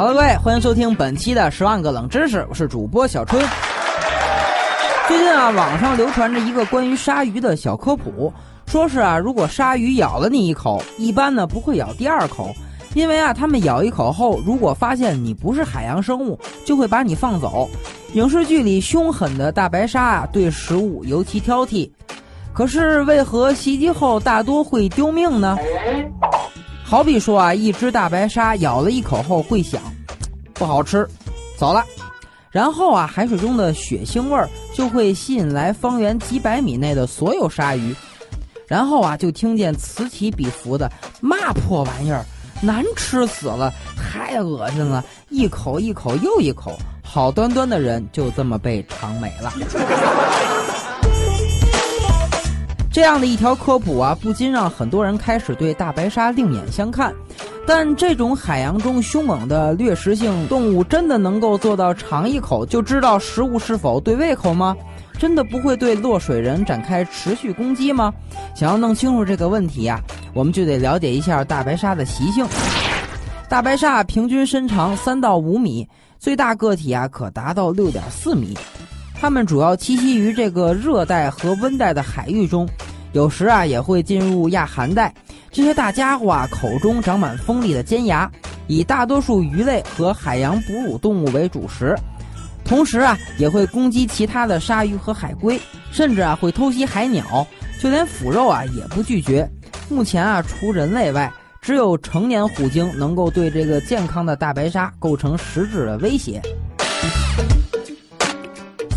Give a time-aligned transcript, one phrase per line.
[0.00, 3.38] 好了，各位，欢迎收听本期的《十万个冷知识》，我是主播小春。
[5.06, 8.32] 最近啊，网上流传着一个关于鲨鱼的小科普，
[8.64, 12.50] 说是啊，如果鲨鱼咬了你一口，一般呢不会咬第二口，
[12.94, 17.68] 因为啊，它们咬一口后，如果发现你不是海洋生物，就会把你放走。
[18.14, 21.90] 影视剧里凶狠的大白鲨啊，对食物尤其挑剔。
[22.54, 25.58] 可是为何袭击后大多会丢命呢？
[26.90, 29.80] 好比说啊，一只大白鲨咬了一口后会想，
[30.52, 31.08] 不好吃，
[31.56, 31.84] 走了。
[32.50, 37.94] 然后啊，海水中的血腥味儿就会吸引来方圆几百米内的所有鲨鱼。
[38.66, 40.90] 然后啊，就听见此起彼伏的
[41.20, 42.24] 嘛破玩意儿，
[42.60, 49.52] 难吃死了，太恶心了，一口一口又一口，好端端的人就这么被尝没了。
[52.92, 57.14] 这样的一条科普啊，不禁让很多人开始对大白鲨另眼相看。
[57.64, 64.76] 但这种海洋中凶猛的掠食性动物，真的能够做到尝一口就知道食物是否对胃口吗？
[65.18, 68.12] 真的不会对落水人展开持续攻击吗？
[68.56, 70.00] 想要弄清楚这个问题呀，
[70.34, 72.44] 我们就得了解一下大白鲨的习性。
[73.48, 78.56] 大白鲨平均身长三到五米，最大个体啊可达到六点四米。
[79.20, 82.66] 它们主要栖息于这个热带和温带的海域中，
[83.12, 85.12] 有时啊也会进入亚寒带。
[85.50, 88.30] 这些大家伙啊口中长满锋利的尖牙，
[88.66, 91.94] 以大多数鱼类和海洋哺乳动物为主食，
[92.64, 95.60] 同时啊也会攻击其他的鲨鱼和海龟，
[95.92, 97.46] 甚至啊会偷袭海鸟，
[97.78, 99.46] 就连腐肉啊也不拒绝。
[99.90, 106.40] 目前啊除人类外，只有成年虎鲸能够对这个健康的大白鲨构成实质的威胁。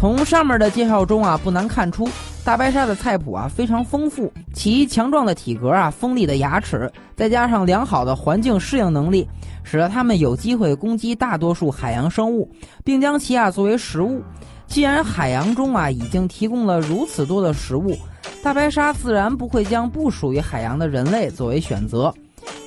[0.04, 2.06] 从上面的介绍中啊，不难看出，
[2.44, 4.30] 大白鲨的菜谱啊非常丰富。
[4.54, 9.26] 其强壮的体格啊、锋利的牙齿，再加上良好的环境适应能力，
[9.64, 12.52] 使得它们有机会攻击大多数海洋生物，
[12.84, 14.22] 并将其啊作为食物。
[14.68, 17.96] 既然海洋中啊已经提供了如此多的食物，
[18.44, 22.14] 大白鲨自然不会将不属于海洋的人类作为选择。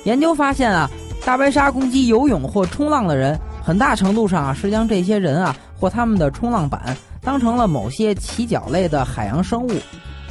[0.05, 0.89] 研究发现啊，
[1.23, 6.97] 大白鲨攻击游泳或冲浪的人，很大程度上啊是将这些人啊或他们的冲浪板。
[7.27, 9.71] 当成了某些鳍脚类的海洋生物，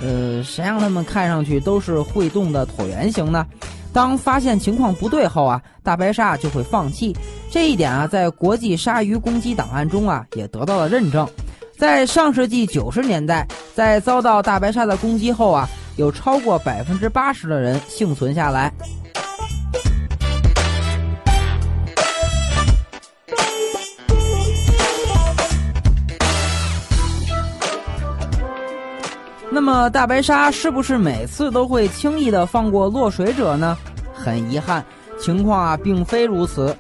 [0.01, 3.47] 呃，谁让它们看上去都是会动的椭圆形呢？
[3.93, 7.15] 当发现情况不对后啊，大白鲨就会放弃。
[7.51, 11.29] 这一点啊，在国际鲨鱼攻击档案中啊，也得到了认证。
[11.77, 18.73] 在上世纪九十年代，在遭到大白鲨的攻击后啊，有超过百分之八十的人幸存下来。
[29.49, 33.77] 那么大白鲨是不是每次都会轻易的放过落水者呢？
[34.13, 34.85] 很遗憾，
[35.21, 36.77] 情况啊并非如此。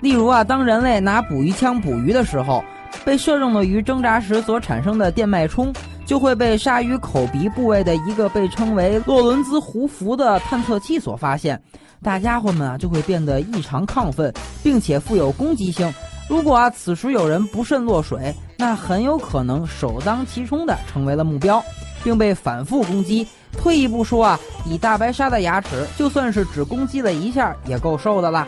[0.00, 2.62] 例如啊，当人类拿捕鱼枪捕鱼的时候，
[3.04, 5.72] 被射中的鱼挣扎时所产生的电脉冲，
[6.04, 11.60] 就会被鲨鱼口鼻部位的一个被称为洛伦兹胡符的探测器所发现。
[12.02, 15.92] 大家伙们啊就会变得异常亢奋，并且富有攻击性。
[16.28, 21.62] 如果啊此时有人不慎落水，那很有可能首当其冲的成为了目标。
[22.02, 23.26] 并被反复攻击。
[23.56, 28.46] 退一步说啊，以大白鲨的牙齿，就算是只攻击了一下，也够受的了。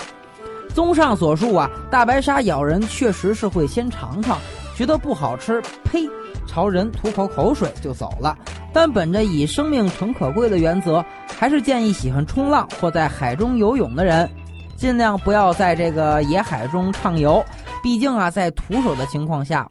[0.74, 4.38] 综上所述啊，大白鲨咬人确实是会先尝尝，
[4.76, 6.06] 觉得不好吃，呸，
[6.46, 8.36] 朝人吐口口水就走了。
[8.70, 11.02] 但本着以生命诚可贵的原则，
[11.38, 14.28] 还是建议喜欢冲浪或在海中游泳的人，
[14.76, 17.42] 尽量不要在这个野海中畅游。
[17.82, 19.66] 毕竟啊，在徒手的情况下。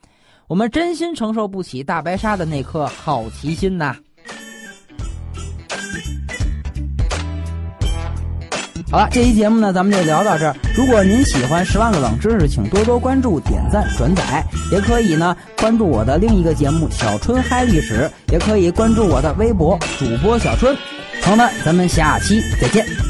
[0.47, 3.93] 我们真心承受不起大白鲨的那颗好奇心呐！
[8.89, 10.55] 好了，这期节目呢，咱们就聊到这儿。
[10.73, 14.41] 如果您喜欢《十万个冷知识》，请多多关注、点赞、转载，
[14.71, 20.73] 也可以呢关注我的另一个节目《小春嗨历史》，也可以关注我的微博主播小春。
[21.23, 23.06] 朋友们，咱们下期再见。